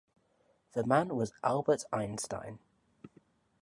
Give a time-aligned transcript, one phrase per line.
[0.73, 2.57] The man was Albert Einstein.